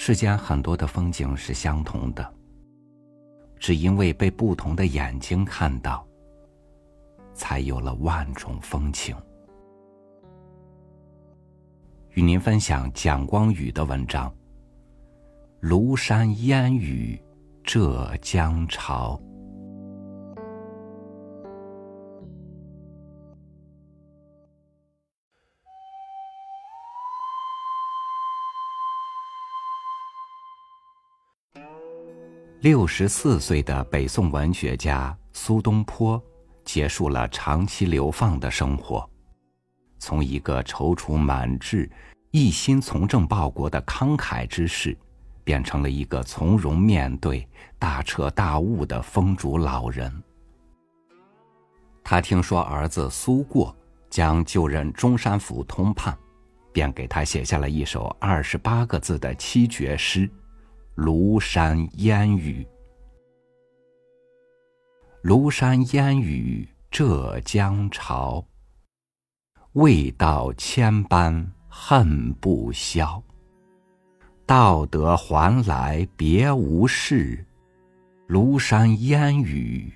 [0.00, 2.32] 世间很多的风景是相同的，
[3.58, 6.06] 只因为被不同的眼睛看到，
[7.34, 9.14] 才有了万种风情。
[12.10, 14.32] 与您分享蒋光宇的文章
[15.68, 17.20] 《庐山烟雨
[17.64, 19.20] 浙江潮》。
[32.60, 36.20] 六十四岁的北宋文学家苏东坡，
[36.64, 39.08] 结束了长期流放的生活，
[40.00, 41.88] 从一个踌躇满志、
[42.32, 44.96] 一心从政报国的慷慨之士，
[45.44, 47.46] 变成了一个从容面对
[47.78, 50.12] 大彻大悟的风烛老人。
[52.02, 53.72] 他听说儿子苏过
[54.10, 56.18] 将就任中山府通判，
[56.72, 60.28] 便给他写下了一首二十八个字的七绝诗。
[60.98, 62.66] 庐山烟雨，
[65.22, 68.44] 庐山烟雨浙江潮。
[69.74, 73.22] 未到千般恨不消，
[74.44, 77.46] 道德还来别无事。
[78.28, 79.92] 庐山烟雨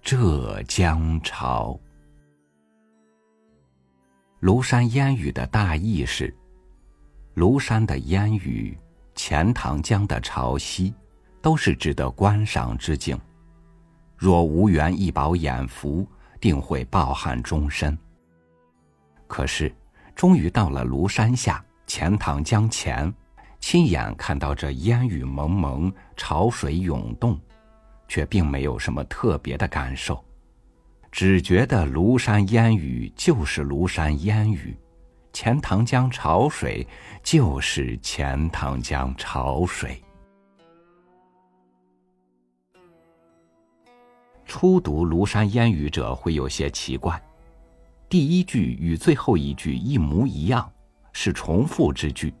[0.00, 1.78] 浙江潮。
[4.40, 6.34] 庐山烟雨的大意是：
[7.34, 8.74] 庐山的烟雨。
[9.16, 10.94] 钱塘江的潮汐，
[11.42, 13.18] 都是值得观赏之景。
[14.16, 16.06] 若无缘一饱眼福，
[16.40, 17.96] 定会抱憾终身。
[19.26, 19.74] 可是，
[20.14, 23.12] 终于到了庐山下钱塘江前，
[23.58, 27.38] 亲眼看到这烟雨蒙蒙，潮水涌动，
[28.06, 30.24] 却并没有什么特别的感受，
[31.10, 34.76] 只觉得庐山烟雨就是庐山烟雨。
[35.36, 36.88] 钱塘江潮水
[37.22, 40.02] 就是钱塘江潮水。
[44.46, 47.22] 初读《庐山烟雨》者会有些奇怪，
[48.08, 50.72] 第一句与最后一句一模一样，
[51.12, 52.32] 是重复之句，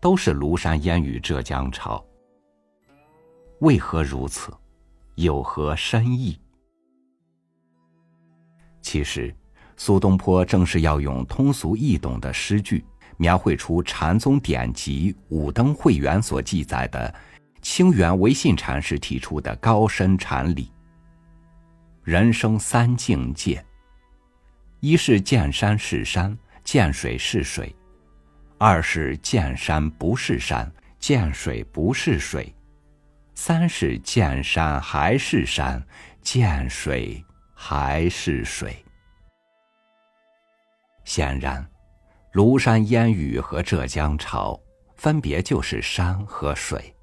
[0.00, 2.04] 都是“庐山烟雨浙江潮”。
[3.62, 4.52] 为何如此？
[5.14, 6.36] 有何深意？
[8.82, 9.32] 其实。
[9.76, 12.84] 苏东坡正是要用通俗易懂的诗句，
[13.16, 17.12] 描绘出禅宗典籍《五灯会元》所记载的
[17.60, 20.70] 清源唯信禅师提出的高深禅理。
[22.02, 23.64] 人生三境界：
[24.80, 27.66] 一是见山是山，见水是水；
[28.58, 32.44] 二是见山不是山，见水不是水；
[33.34, 35.82] 三是见山还是山，
[36.20, 37.24] 见水
[37.54, 38.76] 还是水。
[41.04, 41.64] 显然，
[42.32, 44.58] 庐山烟雨和浙江潮，
[44.96, 46.94] 分别就是山和水。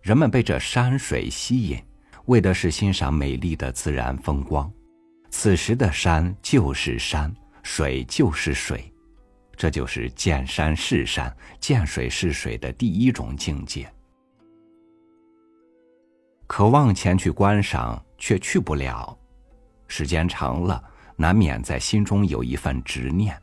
[0.00, 1.82] 人们被这山水吸引，
[2.26, 4.72] 为的是欣赏美丽的自然风光。
[5.30, 8.92] 此时的山就是山，水就是水，
[9.56, 13.92] 这就是见山是山，见水是水的第一种境界。
[16.46, 19.16] 渴望前去观赏，却去不了，
[19.88, 20.82] 时间长了。
[21.22, 23.40] 难免在心中有一份执念。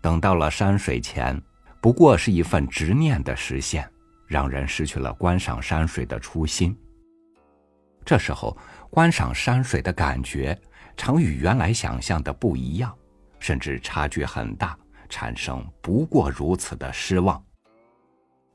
[0.00, 1.40] 等到了山水前，
[1.80, 3.88] 不过是一份执念的实现，
[4.26, 6.76] 让人失去了观赏山水的初心。
[8.04, 8.58] 这时候，
[8.90, 10.60] 观赏山水的感觉
[10.96, 12.92] 常与原来想象的不一样，
[13.38, 14.76] 甚至差距很大，
[15.08, 17.40] 产生不过如此的失望。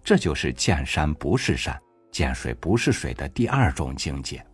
[0.03, 1.81] 这就是见山不是山，
[2.11, 4.45] 见水不是水的第二种境界。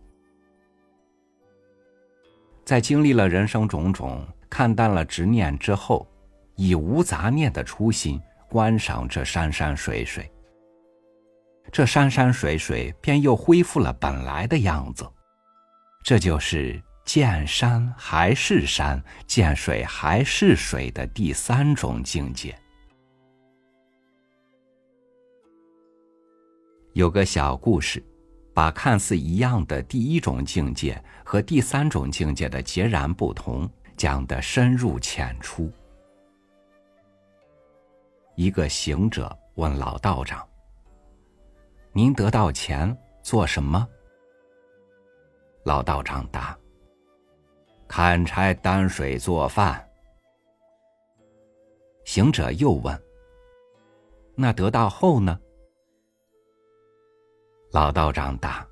[2.68, 6.06] 在经历了人生种种、看淡了执念之后，
[6.54, 10.30] 以无杂念的初心观赏这山山水水，
[11.72, 15.10] 这山山水水便又恢复了本来的样子。
[16.04, 22.54] 这就是见山还是山，见水还是水的第三种境界。
[26.92, 28.04] 有个小故事。
[28.58, 35.70] 把看似一样的第一种境界和第三种境界的截然不同讲得深入浅出。
[38.34, 40.44] 一个行者问老道长
[41.94, 43.86] ：“您得到钱做什么？”
[45.62, 46.58] 老道长答
[47.86, 49.88] ：“砍柴担水做饭。”
[52.04, 53.00] 行者又问
[54.34, 55.38] ：“那得到后呢？”
[57.70, 58.66] 老道长答：“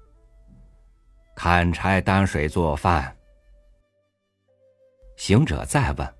[1.36, 3.14] 砍柴担水做饭。”
[5.18, 6.14] 行者再问：“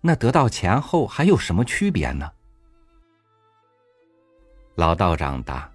[0.00, 2.32] 那得到钱后还有什么区别呢？”
[4.74, 5.70] 老道长答：“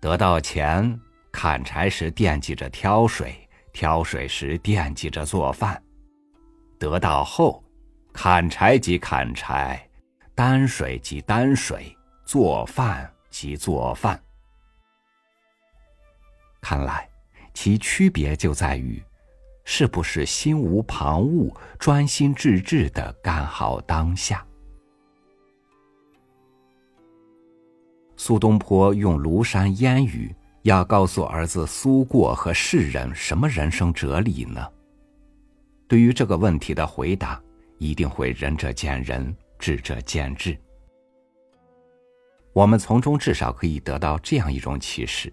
[0.00, 0.98] 得到钱，
[1.30, 5.76] 砍柴时惦记着挑水，挑水时惦记着做饭；
[6.78, 7.62] 得到后，
[8.14, 9.86] 砍柴即砍柴，
[10.34, 11.94] 担水即担水，
[12.24, 14.18] 做饭即做饭。
[16.64, 17.06] 看来，
[17.52, 19.04] 其区别就在于，
[19.66, 24.42] 是不是心无旁骛、专心致志的干好当下。”
[28.16, 34.66] 苏东坡用庐山烟雨，要告诉儿子苏过和世人什么人生哲理呢？
[35.86, 37.38] 对于这个问题的回答，
[37.76, 40.56] 一定会仁者见仁，智者见智。
[42.54, 45.30] 我们从中至少可以得到这样一种启示：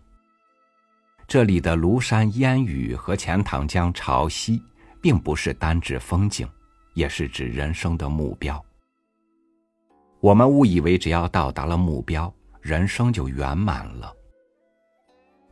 [1.32, 4.62] 这里的庐山烟雨和钱塘江潮汐，
[5.02, 6.46] 并不是单指风景，
[6.94, 8.62] 也是指人生的目标。
[10.20, 12.30] 我们误以为只要到达了目标，
[12.60, 14.14] 人生就圆满了。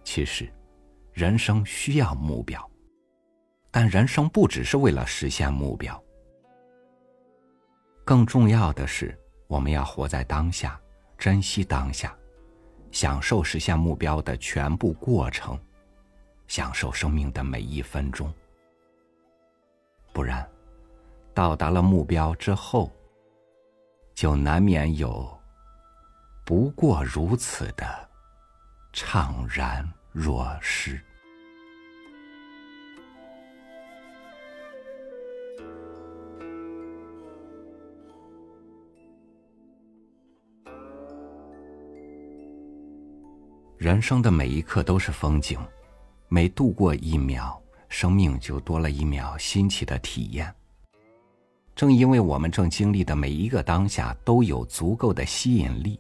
[0.04, 0.52] 其实，
[1.14, 2.70] 人生需要目标，
[3.72, 5.98] 但人生不只是为了实现目标。
[8.04, 9.18] 更重要的是，
[9.48, 10.78] 我们要活在当下，
[11.18, 12.14] 珍惜当下，
[12.92, 15.58] 享受实现目标的全部过程，
[16.50, 18.34] 享受生命的每一分钟。
[20.12, 20.46] 不然，
[21.34, 22.92] 到达了目标之后，
[24.16, 25.40] 就难免有。
[26.44, 28.10] 不过如此的
[28.92, 31.00] 怅然若失。
[43.78, 45.58] 人生的每一刻都是风景，
[46.32, 47.60] 每度过一秒，
[47.90, 50.54] 生命就多了一秒新奇的体验。
[51.76, 56.00] 正因为我们正经历的每一个当下都有足够的吸引力。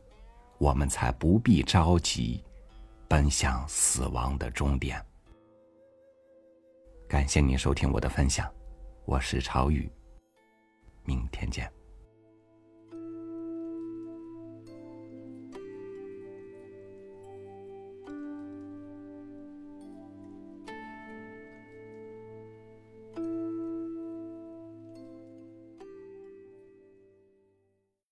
[0.59, 2.43] 我们才不必着急，
[3.07, 5.03] 奔向死亡的终点。
[7.07, 8.47] 感谢您收听我的分享，
[9.05, 9.89] 我是朝雨，
[11.05, 11.78] 明天见。